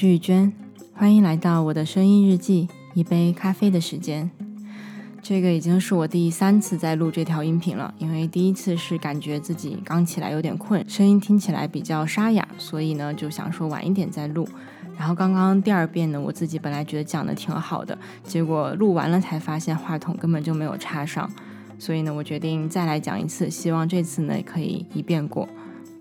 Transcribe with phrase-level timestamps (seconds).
[0.00, 0.50] 是玉娟，
[0.94, 4.30] 欢迎来到我的声音日记，一杯咖啡的时间。
[5.20, 14.48] 这个已经是我第三次在录这条音频了，因为第一次是感觉自己刚起来有点困，声音听起来比较沙哑，所以呢就想说晚一点再录。
[14.96, 21.30] 然后刚刚第二遍呢，我自己本来觉得讲的挺好的，结果录完了才发现话筒根本就没有插上，
[21.78, 25.46] 所以呢我决定再来讲一次，希望这次呢可以一遍过。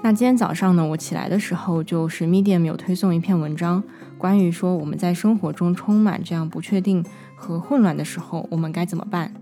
[0.00, 3.82] 那今天早上呢，我起来的时候，就是 Medium 有推送一篇文章，
[4.16, 9.32] 关于说我们在生活中充满这样不确定和混乱的时候，我们该怎么办？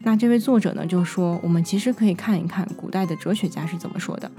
[0.00, 4.30] 那这位作者呢，就说我们其实可以看一看古代的哲学家是怎么说的。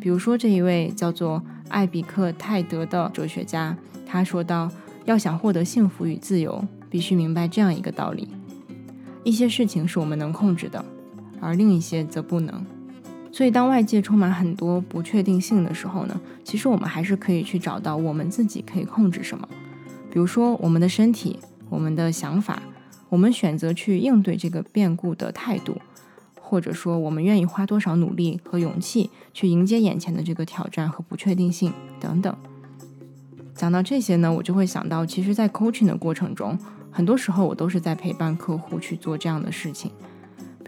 [0.00, 4.70] 比如说这一位叫做艾比克泰德的哲学家，他说道，
[5.06, 8.28] 要想获得幸福与自由，必须明白这样一个道理：
[9.24, 10.82] 一些事情是我们能控制的，
[11.40, 12.64] 而另一些则不能。
[13.32, 19.48] 所以，当外界充满很多不确定性的时候呢，其实我们还是可以去找到我们自己可以控制什么。
[20.10, 22.60] 比如说，我们的身体、我们的想法，
[23.08, 25.80] 我们选择去应对这个变故的态度，
[26.40, 32.36] 或者说我们愿意花多少努力和勇气去迎接眼前的这个挑战和不确定性等等。
[33.54, 36.58] 讲到这些呢，我就会想到，其实，在 coaching 的过程中，
[36.90, 39.92] 很多时候我都是在陪伴客户去做这样的事情。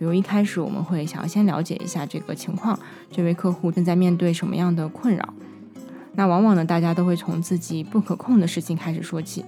[0.02, 2.76] 比如一开始我们会想要先了解一下这个情况，
[3.08, 5.32] 这位客户正在面对什么样的困扰。
[6.14, 9.44] 那往往呢，大家都会从自己不可控的事情开始说起，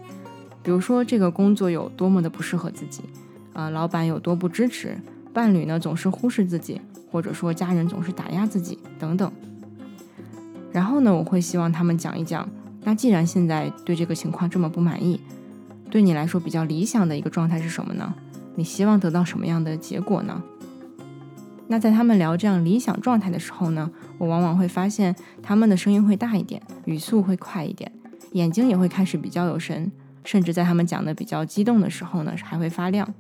[0.62, 3.02] 比如说这个工作有多么的不适合自己，
[3.52, 4.96] 啊，老板有多不支持，
[5.32, 9.32] 伴侣呢总是忽视自己，或者说家人总是打压自己等等。
[10.70, 12.48] 然后呢，我会希望他们讲一讲，
[12.84, 15.20] 那既然现在对这个情况这么不满意，
[15.90, 18.14] 对你来说比较理想的一个状态是什么呢？
[18.56, 20.42] 你希望得到什么样的结果呢？
[21.66, 27.90] 那在他们聊这样理想状态的时候呢，我往往会发现他们的声音会大一点，语速会快一点，
[28.32, 29.90] 眼睛也会开始比较有神，
[30.24, 33.12] 甚至在他们讲的比较激动的时候呢，还会发亮。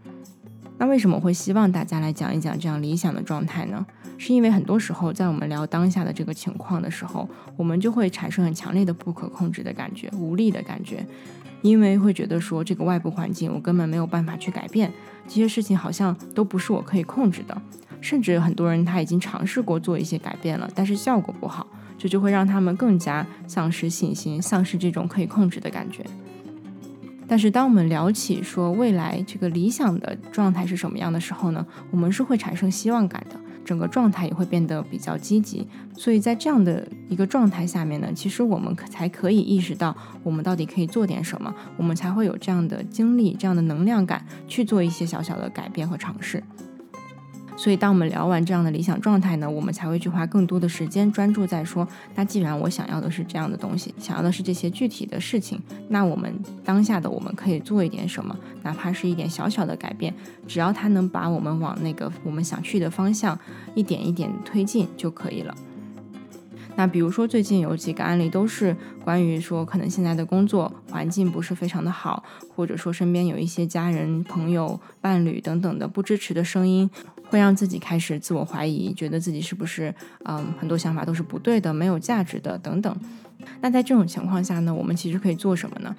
[0.76, 3.86] 那为什么会希望大家来讲一讲这样理想的状态呢？
[4.18, 11.04] 是因为很多时候在我们聊当下的这个情况的时候，我们就会产生很强烈的不可控制的感觉，无力的感觉。
[11.64, 14.92] 因为会觉得说这个外部环境我根本没有办法去改变，
[15.26, 17.62] 这些事情好像都不是我可以控制的，
[18.02, 21.66] 甚至很多人他已经尝试过做一些改变了，但是效果不好，
[21.96, 26.04] 这就会让他们更加丧失信心，丧失这种可以控制的感觉。
[27.26, 33.40] 但是当我们聊起说未来这个理想的状态是什么样的时候呢，我们是会产生希望感的。
[33.64, 35.66] 整个状态也会变得比较积极，
[35.96, 46.42] 所以在这样的一个状态下面呢，其实我们才可以意识到我们到底可以做点什么，我们才会有这样的精力、这样的能量感去做一些小小的改变和尝试。
[47.56, 60.12] 所以，当我们聊完这样的理想状态呢，我们才会去花更多的时间专注在说，那既然我想要的是这样的东西，想要的是这些具体的事情，那我们当下的我们可以做一点什么，哪怕是一点小小的改变，
[60.48, 63.38] 只要它能把我们往那个我们想去的方向
[63.74, 65.54] 一点一点推进就可以了。
[66.76, 76.90] 那比如说最近有几个案例都是关于说，可能现在的工作环境不是非常的好，或者说身边有一些家人、朋友、伴侣等等的不支持的声音。
[77.34, 79.92] 会让自己开始自我怀疑，觉得自己是不是
[80.24, 82.96] 嗯很多想法都是不对的、没有价值的等等。
[83.60, 85.94] 那在这种情况下呢，我们其实可以做什么呢？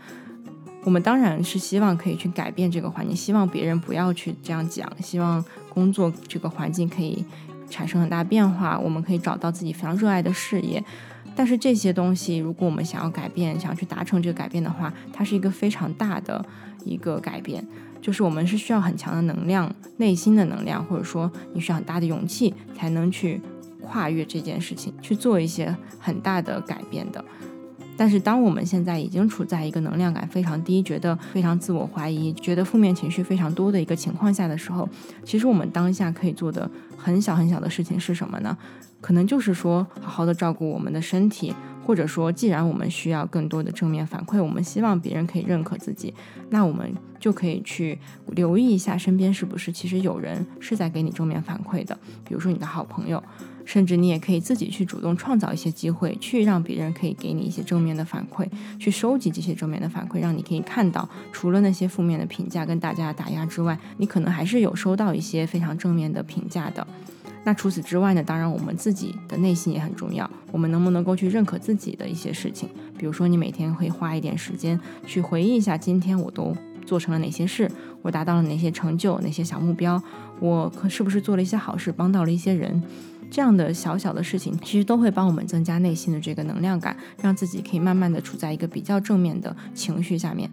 [0.85, 7.25] 我们当然是希望可以去改变这个环境，希望别人不要去这样讲，希望工作这个环境可以
[7.69, 10.83] 产生很大变化，我们可以找到自己非常热爱的事业。
[11.35, 16.45] 但是这些东西，如果我们想要改变，想要去达成这个改变的话，它是一个非常大的
[16.85, 17.65] 一个改变。
[18.01, 23.41] 就是我们是需要很强的能量，内心的能量，或者说你需要很大的勇气，才能去
[23.81, 27.25] 跨越这件事情，去做一些很大的改变的。
[27.97, 34.87] 但是，当我们现在已经处在一个能量感非常低，觉得非常自我怀疑，觉得负面情绪非常多的一个情况下的时候，
[35.23, 38.57] 其实我们当下可以做的很小很小的事情是什么呢？
[38.99, 41.53] 可能就是说，好好的照顾我们的身体，
[41.85, 46.13] 或者说，既然我们需要更多的正面反馈，我们希望别人可以认可自己，
[46.49, 47.97] 那我们就可以去
[48.31, 51.97] 留意一下身边是不是其实有人是在给你正面反馈的，
[52.27, 53.23] 比如说你的好朋友。
[53.65, 58.47] 甚至你也可以自己去主动创造一些机会，去让别人可以给你一些正面的反馈，
[58.79, 66.85] 去收集这些正面的反馈，让你可以看到，除了那些负面的评价跟大家打压之外，你可能还是有收到一些非常正面的评价的。
[67.43, 68.23] 那除此之外呢？
[68.23, 70.27] 当然，我们自己的内心也很重要。
[70.51, 72.67] 我们能不能够去认可自己的一些事情？
[72.97, 76.55] 比如说，你每天会花一点时间去回忆一下，今天我都
[76.87, 77.71] 做成了哪些事，
[78.01, 80.01] 我达到了哪些成就，哪些小目标，
[80.39, 82.81] 我可是不是做了一些好事，帮到了一些人？
[83.35, 90.49] 这样的小小的事情，其实都会帮我们增加内心的这个能量感，让自己可以慢慢的处在一个比较正面的情绪下面。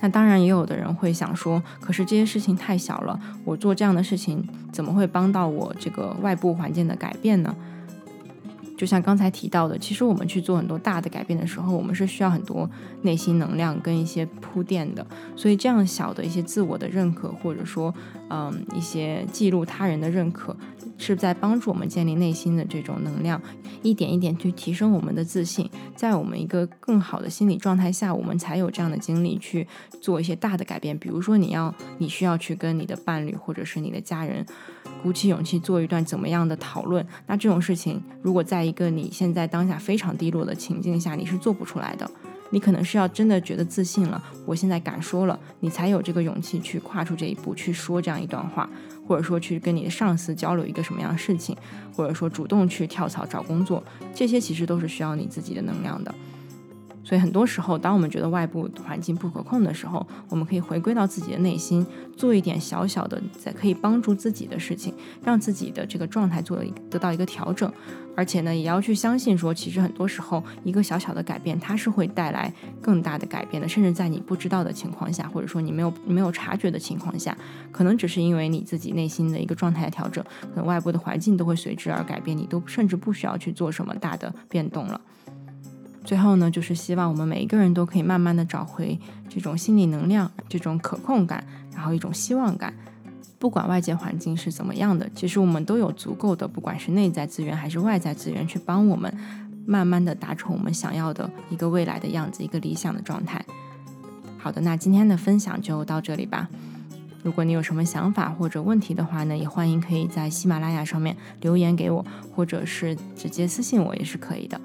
[0.00, 7.54] 那当然，也有的人会想说，可是这些事情太小了，我做这样的事情怎么会帮到我这个外部环境的改变呢？
[8.78, 12.68] 就像刚才提到的，其实我们去做很多大的改变的时候，我们是需要很多
[13.02, 15.06] 内心能量跟一些铺垫的。
[15.36, 17.94] 所以这样小的一些自我的认可，或者说，
[18.34, 20.56] 嗯，一些记录他人的认可，
[20.96, 23.38] 是在帮助我们建立内心的这种能量，
[23.82, 25.68] 一点一点去提升我们的自信。
[25.94, 29.68] 在我们一个更好的心理状态下，我们才有这样的精力去
[30.00, 30.98] 做一些大的改变。
[30.98, 34.46] 比如说，你要你需要去跟你的伴侣或者是你的家人。
[35.02, 37.06] 鼓起勇气做一段怎么样的讨论？
[37.26, 42.10] 那这种事情，如果在一个你现在当下非常低落的情境下，你是做不出来的。
[42.52, 48.68] 你可能是要真的觉得自信了，我现在敢说了，你才有这个勇气去跨出这一步，去说这样一段话，
[49.08, 51.56] 或者说去跟你的上司交流一个什么样的事情，
[51.96, 53.82] 或者说主动去跳槽找工作，
[54.14, 56.14] 这些其实都是需要你自己的能量的。
[57.12, 61.86] 所以很多时候，当我们觉得外部环境不可控的时候，我们可以回归到自己的内心，
[62.16, 67.70] 做一点小小的在可以帮助自己的事情，让自己的这个状态做得到一个调整。
[68.16, 72.50] 而且呢，也要去相信说，其实很多时候一个小小的改变，它是会带来
[72.80, 73.68] 更大的改变的。
[73.68, 77.36] 甚至在你不知道的情况下，或者说你没有没有察觉的情况下，
[77.70, 84.98] 可能只是因为你自己内心的一个状态调整，可能外部的环境都会随之而改变，你都甚至不需要去做什么大的变动了。
[86.04, 91.44] 最后呢，就是希望我们每一个人都可以慢慢的找回这种心理能量、这种可控感，
[91.74, 92.74] 然后一种希望感。
[93.38, 99.12] 不管外界环境是怎么样的，其实我们都有足够的，不管是内在资源还是外在资源，去帮我们
[99.66, 103.44] 慢慢的达成我们想要的一个未来的样子，一个理想的状态。
[104.38, 106.48] 好的，那今天的分享就到这里吧。
[107.22, 112.04] 如果你有什么想法或者问题的话呢，也欢迎可以在喜马拉雅上面留言给我，
[112.34, 114.60] 或者是直接私信我也是可以的。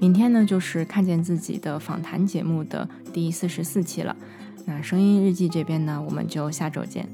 [0.00, 4.16] 明天呢，就是看见自己的访谈节目的第四十四期了。
[4.64, 7.08] 那声音日记这边呢，我们就下周见。